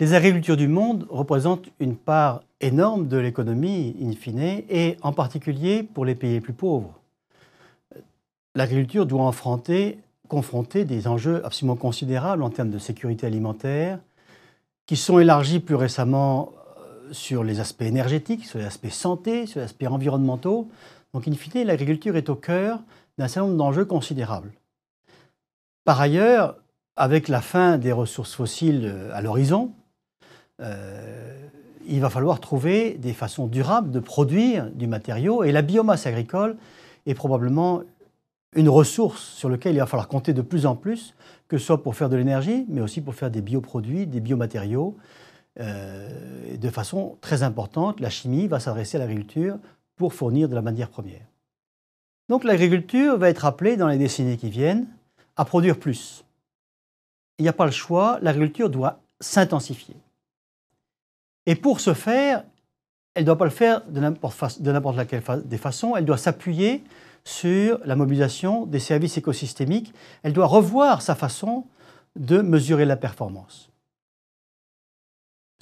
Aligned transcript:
Les 0.00 0.14
agricultures 0.14 0.56
du 0.56 0.68
monde 0.68 1.08
représentent 1.10 1.70
une 1.80 1.96
part 1.96 2.42
énorme 2.60 3.08
de 3.08 3.16
l'économie, 3.16 3.96
in 4.00 4.12
fine, 4.12 4.62
et 4.68 4.96
en 5.02 5.12
particulier 5.12 5.82
pour 5.82 6.04
les 6.04 6.14
pays 6.14 6.34
les 6.34 6.40
plus 6.40 6.52
pauvres. 6.52 7.00
L'agriculture 8.54 9.06
doit 9.06 9.32
confronter 10.28 10.84
des 10.84 11.08
enjeux 11.08 11.44
absolument 11.44 11.74
considérables 11.74 12.44
en 12.44 12.50
termes 12.50 12.70
de 12.70 12.78
sécurité 12.78 13.26
alimentaire, 13.26 13.98
qui 14.86 14.94
sont 14.94 15.18
élargis 15.18 15.58
plus 15.58 15.74
récemment 15.74 16.52
euh, 16.78 17.12
sur 17.12 17.42
les 17.42 17.58
aspects 17.58 17.82
énergétiques, 17.82 18.46
sur 18.46 18.60
les 18.60 18.66
aspects 18.66 18.90
santé, 18.90 19.46
sur 19.46 19.58
les 19.58 19.64
aspects 19.64 19.86
environnementaux. 19.88 20.68
Donc, 21.12 21.26
in 21.26 21.34
fine, 21.34 21.64
l'agriculture 21.64 22.16
est 22.16 22.28
au 22.28 22.36
cœur 22.36 22.80
d'un 23.18 23.26
certain 23.26 23.48
nombre 23.48 23.58
d'enjeux 23.58 23.84
considérables. 23.84 24.52
Par 25.84 26.00
ailleurs, 26.00 26.56
avec 26.94 27.26
la 27.26 27.40
fin 27.40 27.78
des 27.78 27.92
ressources 27.92 28.34
fossiles 28.34 28.86
euh, 28.86 29.10
à 29.12 29.22
l'horizon, 29.22 29.72
il 30.60 32.00
va 32.00 32.10
falloir 32.10 32.40
trouver 32.40 32.94
des 32.94 33.12
façons 33.12 33.46
durables 33.46 33.90
de 33.90 34.00
produire 34.00 34.70
du 34.70 34.86
matériau 34.86 35.42
et 35.44 35.52
la 35.52 35.62
biomasse 35.62 36.06
agricole 36.06 36.56
est 37.06 37.14
probablement 37.14 37.82
une 38.54 38.68
ressource 38.68 39.22
sur 39.22 39.48
laquelle 39.48 39.74
il 39.74 39.78
va 39.78 39.86
falloir 39.86 40.08
compter 40.08 40.32
de 40.32 40.42
plus 40.42 40.66
en 40.66 40.74
plus, 40.74 41.14
que 41.48 41.58
ce 41.58 41.66
soit 41.66 41.82
pour 41.82 41.96
faire 41.96 42.08
de 42.08 42.16
l'énergie, 42.16 42.66
mais 42.68 42.80
aussi 42.80 43.00
pour 43.00 43.14
faire 43.14 43.30
des 43.30 43.42
bioproduits, 43.42 44.06
des 44.06 44.20
biomatériaux. 44.20 44.96
Euh, 45.60 46.56
de 46.56 46.70
façon 46.70 47.16
très 47.20 47.42
importante, 47.42 48.00
la 48.00 48.10
chimie 48.10 48.46
va 48.46 48.60
s'adresser 48.60 48.96
à 48.96 49.00
l'agriculture 49.00 49.58
pour 49.96 50.14
fournir 50.14 50.48
de 50.48 50.54
la 50.54 50.62
matière 50.62 50.88
première. 50.88 51.26
Donc 52.28 52.44
l'agriculture 52.44 53.18
va 53.18 53.28
être 53.28 53.44
appelée 53.44 53.76
dans 53.76 53.88
les 53.88 53.98
décennies 53.98 54.36
qui 54.36 54.50
viennent 54.50 54.86
à 55.36 55.44
produire 55.44 55.78
plus. 55.78 56.24
Il 57.38 57.42
n'y 57.42 57.48
a 57.48 57.52
pas 57.52 57.66
le 57.66 57.72
choix, 57.72 58.18
l'agriculture 58.22 58.70
doit 58.70 59.00
s'intensifier. 59.20 59.96
Et 61.48 61.54
pour 61.54 61.80
ce 61.80 61.94
faire, 61.94 62.44
elle 63.14 63.22
ne 63.22 63.26
doit 63.26 63.38
pas 63.38 63.46
le 63.46 63.50
faire 63.50 63.80
de 63.86 64.00
n'importe 64.00 64.96
laquelle 64.98 65.22
des 65.46 65.56
façons, 65.56 65.96
elle 65.96 66.04
doit 66.04 66.18
s'appuyer 66.18 66.84
sur 67.24 67.80
la 67.86 67.96
mobilisation 67.96 68.66
des 68.66 68.78
services 68.78 69.16
écosystémiques, 69.16 69.94
elle 70.22 70.34
doit 70.34 70.46
revoir 70.46 71.00
sa 71.00 71.14
façon 71.14 71.64
de 72.16 72.42
mesurer 72.42 72.84
la 72.84 72.96
performance. 72.96 73.70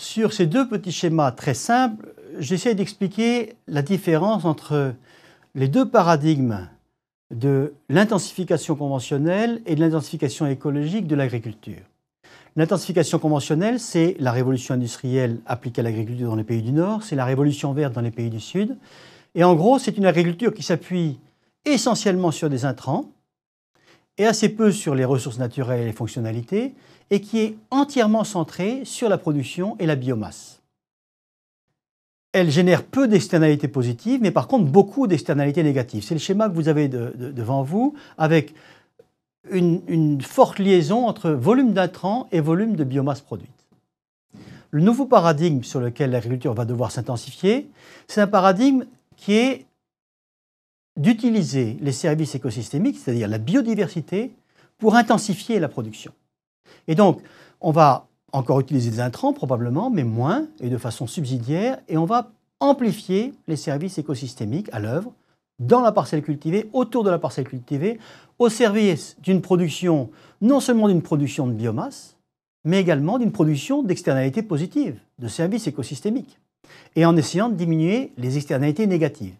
Sur 0.00 0.32
ces 0.32 0.46
deux 0.46 0.68
petits 0.68 0.90
schémas 0.90 1.30
très 1.30 1.54
simples, 1.54 2.12
j'essaie 2.40 2.74
d'expliquer 2.74 3.54
la 3.68 3.82
différence 3.82 4.44
entre 4.44 4.92
les 5.54 5.68
deux 5.68 5.88
paradigmes 5.88 6.68
de 7.30 7.74
l'intensification 7.88 8.74
conventionnelle 8.74 9.62
et 9.66 9.76
de 9.76 9.80
l'intensification 9.80 10.46
écologique 10.46 11.06
de 11.06 11.14
l'agriculture. 11.14 11.84
L'intensification 12.56 13.18
conventionnelle, 13.18 13.78
c'est 13.78 14.16
la 14.18 14.32
révolution 14.32 14.74
industrielle 14.74 15.40
appliquée 15.44 15.82
à 15.82 15.84
l'agriculture 15.84 16.30
dans 16.30 16.36
les 16.36 16.44
pays 16.44 16.62
du 16.62 16.72
Nord, 16.72 17.02
c'est 17.02 17.14
la 17.14 17.26
révolution 17.26 17.74
verte 17.74 17.92
dans 17.92 18.00
les 18.00 18.10
pays 18.10 18.30
du 18.30 18.40
Sud. 18.40 18.78
Et 19.34 19.44
en 19.44 19.54
gros, 19.54 19.78
c'est 19.78 19.98
une 19.98 20.06
agriculture 20.06 20.54
qui 20.54 20.62
s'appuie 20.62 21.18
essentiellement 21.66 22.30
sur 22.30 22.48
des 22.48 22.64
intrants 22.64 23.10
et 24.16 24.24
assez 24.24 24.48
peu 24.48 24.72
sur 24.72 24.94
les 24.94 25.04
ressources 25.04 25.38
naturelles 25.38 25.82
et 25.82 25.84
les 25.84 25.92
fonctionnalités, 25.92 26.74
et 27.10 27.20
qui 27.20 27.40
est 27.40 27.56
entièrement 27.70 28.24
centrée 28.24 28.80
sur 28.84 29.10
la 29.10 29.18
production 29.18 29.76
et 29.78 29.84
la 29.84 29.94
biomasse. 29.94 30.62
Elle 32.32 32.50
génère 32.50 32.82
peu 32.82 33.08
d'externalités 33.08 33.68
positives, 33.68 34.20
mais 34.22 34.30
par 34.30 34.48
contre 34.48 34.64
beaucoup 34.64 35.06
d'externalités 35.06 35.62
négatives. 35.62 36.02
C'est 36.02 36.14
le 36.14 36.20
schéma 36.20 36.48
que 36.48 36.54
vous 36.54 36.68
avez 36.68 36.88
devant 36.88 37.62
vous, 37.62 37.94
avec 38.16 38.54
une, 39.50 40.20
forte 40.20 40.58
liaison 40.58 41.06
entre 41.06 41.30
volume 41.30 41.72
d'intrants 41.72 42.28
et 42.32 42.40
volume 42.40 42.76
de 42.76 42.84
biomasse 42.84 43.20
produite. 43.20 43.50
Le 44.70 44.82
nouveau 44.82 45.06
paradigme 45.06 45.62
sur 45.62 45.80
lequel 45.80 46.10
l'agriculture 46.10 46.54
va 46.54 46.64
devoir 46.64 46.90
s'intensifier, 46.90 47.68
c'est 48.08 48.20
un 48.20 48.26
paradigme 48.26 48.84
qui 49.16 49.34
est 49.34 49.66
d'utiliser 50.96 51.76
les 51.80 51.92
services 51.92 52.34
écosystémiques, 52.34 52.98
c'est-à-dire 52.98 53.28
la 53.28 53.38
biodiversité, 53.38 54.32
pour 54.78 54.96
intensifier 54.96 55.58
la 55.58 55.68
production. 55.68 56.12
Et 56.88 56.94
donc, 56.94 57.20
on 57.60 57.70
va 57.70 58.06
encore 58.32 58.60
utiliser 58.60 58.90
des 58.90 59.00
intrants 59.00 59.32
probablement, 59.32 59.90
mais 59.90 60.04
moins 60.04 60.46
et 60.60 60.68
de 60.68 60.78
façon 60.78 61.06
subsidiaire, 61.06 61.78
et 61.88 61.96
on 61.96 62.04
va 62.04 62.30
amplifier 62.60 63.34
les 63.46 63.56
services 63.56 63.98
écosystémiques 63.98 64.68
à 64.72 64.78
l'œuvre 64.78 65.12
dans 65.58 65.80
la 65.80 65.92
parcelle 65.92 66.22
cultivée, 66.22 66.68
autour 66.72 67.02
de 67.02 67.10
la 67.10 67.18
parcelle 67.18 67.48
cultivée, 67.48 67.98
au 68.38 68.48
service 68.48 69.16
d'une 69.20 69.40
production, 69.40 70.10
non 70.40 70.60
seulement 70.60 70.88
d'une 70.88 71.02
production 71.02 71.46
de 71.46 71.52
biomasse, 71.52 72.16
mais 72.64 72.80
également 72.80 73.18
d'une 73.18 73.32
production 73.32 73.82
d'externalités 73.82 74.42
positives, 74.42 74.98
de 75.18 75.28
services 75.28 75.66
écosystémiques, 75.66 76.38
et 76.96 77.06
en 77.06 77.16
essayant 77.16 77.48
de 77.48 77.54
diminuer 77.54 78.12
les 78.18 78.36
externalités 78.36 78.86
négatives. 78.86 79.36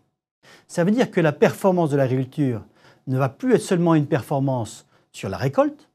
Ça 0.68 0.84
veut 0.84 0.92
dire 0.92 1.10
que 1.10 1.20
la 1.20 1.32
performance 1.32 1.90
de 1.90 1.96
l'agriculture 1.96 2.62
ne 3.06 3.18
va 3.18 3.28
plus 3.28 3.54
être 3.54 3.62
seulement 3.62 3.94
une 3.94 4.06
performance 4.06 4.86
sur 5.12 5.28
la 5.28 5.36
récolte, 5.36 5.88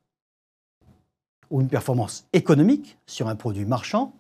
ou 1.50 1.62
une 1.62 1.68
performance 1.68 2.26
économique 2.34 2.98
sur 3.06 3.28
un 3.28 3.36
produit 3.36 3.66
marchand, 3.66 4.14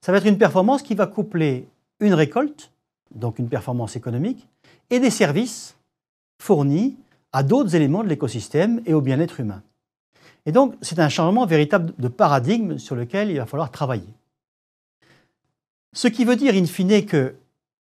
ça 0.00 0.12
va 0.12 0.18
être 0.18 0.26
une 0.26 0.38
performance 0.38 0.82
qui 0.82 0.94
va 0.94 1.06
coupler 1.06 1.66
une 2.00 2.14
récolte, 2.14 2.70
donc 3.14 3.38
une 3.38 3.48
performance 3.48 3.96
économique, 3.96 4.46
et 4.90 5.00
des 5.00 5.10
services 5.10 5.76
fournis 6.40 6.96
à 7.38 7.44
d'autres 7.44 7.76
éléments 7.76 8.02
de 8.02 8.08
l'écosystème 8.08 8.82
et 8.84 8.94
au 8.94 9.00
bien-être 9.00 9.38
humain. 9.38 9.62
Et 10.44 10.50
donc, 10.50 10.74
c'est 10.82 10.98
un 10.98 11.08
changement 11.08 11.46
véritable 11.46 11.94
de 11.96 12.08
paradigme 12.08 12.78
sur 12.78 12.96
lequel 12.96 13.30
il 13.30 13.36
va 13.36 13.46
falloir 13.46 13.70
travailler. 13.70 14.12
Ce 15.92 16.08
qui 16.08 16.24
veut 16.24 16.34
dire, 16.34 16.56
in 16.56 16.66
fine, 16.66 17.06
que 17.06 17.36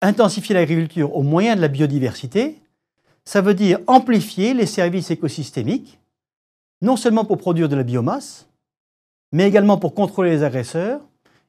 intensifier 0.02 0.56
l'agriculture 0.56 1.14
au 1.14 1.24
moyen 1.24 1.58
de 1.58 1.62
la 1.62 1.68
biodiversité, 1.68 2.62
ça 3.26 3.42
veut 3.42 3.54
dire 3.54 3.80
amplifier 3.88 4.54
les 4.54 4.66
services 4.66 5.12
écosystémiques, 5.12 6.00
non 6.82 6.96
seulement 6.96 7.26
pour 7.26 7.38
produire 7.38 7.68
de 7.68 7.76
la 7.76 7.84
biomasse, 7.84 8.48
mais 9.34 9.46
également 9.46 9.78
pour 9.78 9.94
contrôler 9.94 10.30
les 10.30 10.44
agresseurs 10.44 11.02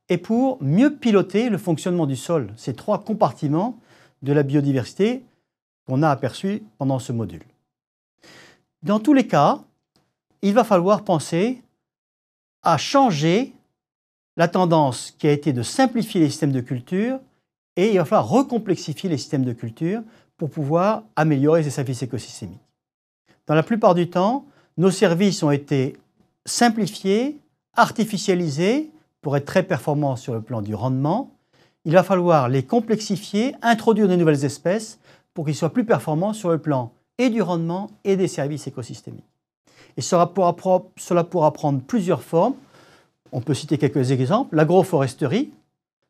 et 0.08 0.18
pour 0.18 0.60
mieux 0.60 0.96
piloter 0.96 1.48
le 1.48 1.58
fonctionnement 1.58 2.06
du 2.06 2.16
sol, 2.16 2.52
ces 2.56 2.74
trois 2.74 3.04
compartiments 3.04 3.78
de 4.22 4.32
la 4.32 4.42
biodiversité 4.42 5.22
qu'on 5.86 6.02
a 6.02 6.10
aperçus 6.10 6.64
pendant 6.76 6.98
ce 6.98 7.12
module. 7.12 7.44
Dans 8.84 9.00
tous 9.00 9.14
les 9.14 9.26
cas, 9.26 9.62
il 10.42 10.52
va 10.52 10.62
falloir 10.62 11.04
penser 11.04 11.62
à 12.62 12.76
changer 12.76 13.54
la 14.36 14.46
tendance 14.46 15.14
qui 15.18 15.26
a 15.26 15.32
été 15.32 15.54
de 15.54 15.62
simplifier 15.62 16.20
les 16.20 16.28
systèmes 16.28 16.52
de 16.52 16.60
culture 16.60 17.18
et 17.76 17.92
il 17.92 17.96
va 17.96 18.04
falloir 18.04 18.28
recomplexifier 18.28 19.08
les 19.08 19.16
systèmes 19.16 19.46
de 19.46 19.54
culture 19.54 20.02
pour 20.36 20.50
pouvoir 20.50 21.02
améliorer 21.16 21.62
ces 21.62 21.70
services 21.70 22.02
écosystémiques. 22.02 22.60
Dans 23.46 23.54
la 23.54 23.62
plupart 23.62 23.94
du 23.94 24.10
temps, 24.10 24.44
nos 24.76 24.90
services 24.90 25.42
ont 25.42 25.50
été 25.50 25.96
simplifiés, 26.44 27.38
artificialisés 27.72 28.90
pour 29.22 29.34
être 29.38 29.46
très 29.46 29.62
performants 29.62 30.16
sur 30.16 30.34
le 30.34 30.42
plan 30.42 30.60
du 30.60 30.74
rendement. 30.74 31.30
Il 31.86 31.94
va 31.94 32.02
falloir 32.02 32.50
les 32.50 32.64
complexifier, 32.64 33.54
introduire 33.62 34.08
de 34.08 34.16
nouvelles 34.16 34.44
espèces 34.44 34.98
pour 35.32 35.46
qu'ils 35.46 35.54
soient 35.54 35.72
plus 35.72 35.86
performants 35.86 36.34
sur 36.34 36.50
le 36.50 36.58
plan 36.58 36.92
et 37.18 37.30
du 37.30 37.42
rendement 37.42 37.90
et 38.04 38.16
des 38.16 38.28
services 38.28 38.66
écosystémiques. 38.66 39.24
Et 39.96 40.00
cela 40.00 40.26
pourra, 40.26 40.54
cela 40.96 41.24
pourra 41.24 41.52
prendre 41.52 41.80
plusieurs 41.80 42.22
formes. 42.22 42.54
On 43.32 43.40
peut 43.40 43.54
citer 43.54 43.78
quelques 43.78 44.10
exemples. 44.10 44.56
L'agroforesterie, 44.56 45.52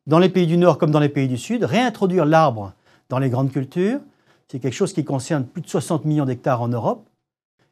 dans 0.07 0.19
les 0.19 0.29
pays 0.29 0.47
du 0.47 0.57
Nord 0.57 0.77
comme 0.77 0.91
dans 0.91 0.99
les 0.99 1.09
pays 1.09 1.27
du 1.27 1.37
Sud, 1.37 1.63
réintroduire 1.63 2.25
l'arbre 2.25 2.73
dans 3.09 3.19
les 3.19 3.29
grandes 3.29 3.51
cultures, 3.51 3.99
c'est 4.47 4.59
quelque 4.59 4.73
chose 4.73 4.93
qui 4.93 5.03
concerne 5.03 5.45
plus 5.45 5.61
de 5.61 5.67
60 5.67 6.05
millions 6.05 6.25
d'hectares 6.25 6.61
en 6.61 6.67
Europe 6.67 7.07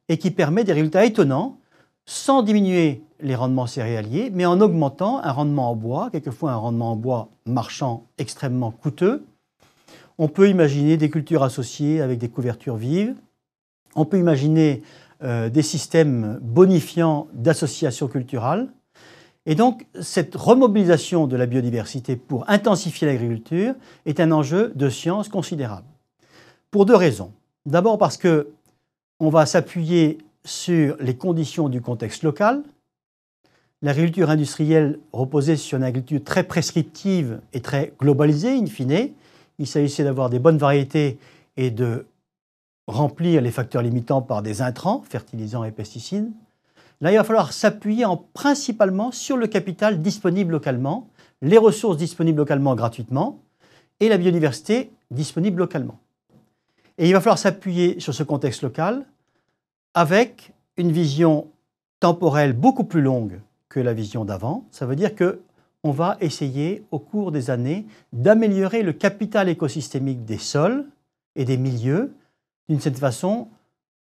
et 0.10 0.18
qui 0.18 0.32
permet 0.32 0.64
des 0.64 0.74
résultats 0.74 1.06
étonnants 1.06 1.58
sans 2.06 2.44
diminuer 2.44 3.02
les 3.22 3.36
rendements 3.36 3.68
céréaliers, 3.68 4.30
mais 4.34 4.46
en 4.46 4.60
augmentant 4.60 5.24
un 5.24 5.32
rendement 5.32 5.72
en 5.72 5.76
bois, 5.76 6.10
quelquefois 6.12 6.52
un 6.52 6.58
rendement 6.58 6.92
en 6.92 6.96
bois 6.96 7.30
marchand 7.46 8.06
extrêmement 8.18 8.72
coûteux, 8.72 9.24
on 10.18 10.28
peut 10.28 10.50
imaginer 10.50 10.98
des 10.98 11.10
cultures 11.10 11.44
associées 11.44 12.02
avec 12.02 12.20
des 12.20 12.30
couvertures 12.30 12.76
vives. 12.76 13.16
On 13.96 14.06
peut 14.06 14.18
imaginer 14.18 14.82
euh, 15.24 15.50
des 15.50 15.62
systèmes 15.62 16.40
bonifiants 16.42 17.28
d'associations 17.34 18.08
culturales. 18.08 18.68
Et 19.46 19.56
donc, 19.56 19.86
cette 20.02 20.36
remobilisation 20.36 21.28
de 21.28 21.36
la 21.36 21.46
biodiversité 21.46 22.16
pour 22.16 22.50
intensifier 22.50 23.08
l'agriculture 23.08 23.74
est 24.06 24.20
un 24.20 24.32
enjeu 24.32 24.72
de 24.76 24.90
science 24.90 25.30
considérable. 25.30 25.88
Pour 26.72 26.86
deux 26.86 26.96
raisons. 26.96 27.32
D'abord 27.66 27.98
parce 27.98 28.18
que 28.18 28.50
on 29.20 29.30
va 29.30 29.46
s'appuyer 29.46 30.18
sur 30.44 30.98
les 31.00 31.16
conditions 31.16 31.70
du 31.70 31.82
contexte 31.82 32.24
local. 32.24 32.64
L'agriculture 33.82 34.30
industrielle 34.30 35.00
reposait 35.12 35.56
sur 35.56 35.78
une 35.78 35.84
agriculture 35.84 36.24
très 36.24 36.44
prescriptive 36.44 37.40
et 37.54 37.62
très 37.62 37.94
globalisée, 38.00 38.58
in 38.58 38.66
fine, 38.66 39.12
il 39.60 39.68
s'agissait 39.68 40.04
d'avoir 40.04 40.30
des 40.30 40.40
bonnes 40.40 40.58
variétés 40.58 41.18
et 41.58 41.70
de 41.70 42.06
remplir 42.88 43.42
les 43.42 43.52
facteurs 43.52 43.82
limitants 43.82 44.22
par 44.22 44.42
des 44.42 44.62
intrants, 44.62 45.04
fertilisants 45.08 45.64
et 45.64 45.72
pesticides. 45.72 46.32
là, 47.02 47.12
il 47.12 47.18
va 47.18 47.24
falloir 47.24 47.54
s'appuyer 47.54 48.06
principalement 48.34 49.12
sur 49.12 49.38
le 49.38 49.48
capital 49.48 50.02
disponible 50.02 50.52
localement, 50.52 51.08
les 51.42 51.58
ressources 51.58 51.98
disponibles 51.98 52.40
localement 52.40 52.76
gratuitement 52.76 53.40
et 54.00 54.10
la 54.10 54.18
biodiversité 54.18 54.92
disponible 55.12 55.60
localement. 55.60 56.00
Et 56.98 57.08
il 57.08 57.14
va 57.14 57.22
falloir 57.22 57.38
s'appuyer 57.38 58.00
sur 58.00 58.14
ce 58.14 58.24
contexte 58.24 58.62
local 58.62 59.06
avec 59.94 60.54
une 60.78 60.92
vision 60.92 61.48
temporelle 62.00 62.54
beaucoup 62.54 62.84
plus 62.84 63.02
longue 63.02 63.40
que 63.70 63.80
la 63.80 63.94
vision 63.94 64.26
d'avant. 64.26 64.66
Ça 64.72 64.86
veut 64.86 64.96
dire 64.96 65.16
que 65.16 65.42
on 65.84 65.92
va 65.92 66.18
essayer 66.22 66.84
au 66.92 67.00
cours 67.00 67.32
des 67.32 67.50
années 67.50 67.86
d'améliorer 68.14 68.84
le 68.84 68.94
capital 68.94 69.50
écosystémique 69.50 70.24
des 70.24 70.38
sols 70.38 70.86
et 71.36 71.44
des 71.44 71.58
milieux. 71.58 72.14
D'une 72.70 72.80
certaine 72.80 73.00
façon, 73.00 73.48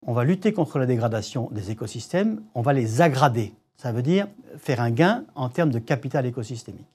on 0.07 0.13
va 0.13 0.25
lutter 0.25 0.53
contre 0.53 0.79
la 0.79 0.87
dégradation 0.87 1.49
des 1.53 1.71
écosystèmes, 1.71 2.43
on 2.55 2.63
va 2.63 2.73
les 2.73 3.01
aggrader. 3.01 3.53
Ça 3.77 3.93
veut 3.93 4.03
dire 4.03 4.29
faire 4.59 4.81
un 4.81 4.91
gain 4.91 5.25
en 5.35 5.49
termes 5.49 5.71
de 5.71 5.79
capital 5.79 6.25
écosystémique. 6.27 6.87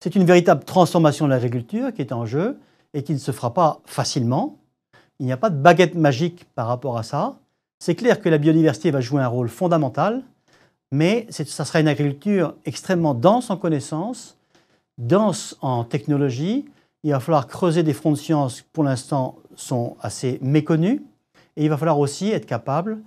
C'est 0.00 0.14
une 0.14 0.24
véritable 0.24 0.64
transformation 0.64 1.24
de 1.24 1.30
l'agriculture 1.30 1.92
qui 1.92 2.02
est 2.02 2.12
en 2.12 2.26
jeu 2.26 2.58
et 2.92 3.02
qui 3.02 3.12
ne 3.12 3.18
se 3.18 3.32
fera 3.32 3.54
pas 3.54 3.80
facilement. 3.86 4.58
Il 5.18 5.26
n'y 5.26 5.32
a 5.32 5.38
pas 5.38 5.48
de 5.48 5.56
baguette 5.56 5.94
magique 5.94 6.44
par 6.54 6.66
rapport 6.66 6.98
à 6.98 7.02
ça. 7.02 7.38
C'est 7.78 7.94
clair 7.94 8.20
que 8.20 8.28
la 8.28 8.38
biodiversité 8.38 8.90
va 8.90 9.00
jouer 9.00 9.22
un 9.22 9.28
rôle 9.28 9.48
fondamental, 9.48 10.22
mais 10.90 11.26
ça 11.30 11.64
sera 11.64 11.80
une 11.80 11.88
agriculture 11.88 12.54
extrêmement 12.66 13.14
dense 13.14 13.50
en 13.50 13.56
connaissances, 13.56 14.36
dense 14.98 15.56
en 15.60 15.84
technologie. 15.84 16.66
Il 17.04 17.10
va 17.12 17.20
falloir 17.20 17.46
creuser 17.46 17.82
des 17.82 17.92
fronts 17.92 18.12
de 18.12 18.16
sciences 18.16 18.62
qui, 18.62 18.68
pour 18.72 18.82
l'instant, 18.82 19.36
sont 19.56 19.96
assez 20.00 20.38
méconnus. 20.42 21.02
Et 21.56 21.64
il 21.64 21.68
va 21.68 21.76
falloir 21.76 21.98
aussi 21.98 22.30
être 22.30 22.46
capable 22.46 22.98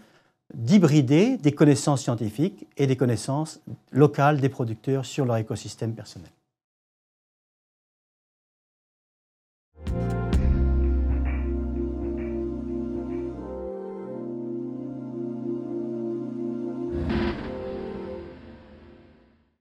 d'hybrider 0.53 1.37
des 1.37 1.51
connaissances 1.51 2.03
scientifiques 2.03 2.67
et 2.77 2.87
des 2.87 2.95
connaissances 2.95 3.59
locales 3.91 4.39
des 4.39 4.49
producteurs 4.49 5.05
sur 5.05 5.25
leur 5.25 5.37
écosystème 5.37 5.93
personnel. 5.93 6.29